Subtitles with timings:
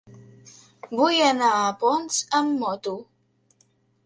[1.01, 2.97] Vull anar a Ponts amb moto.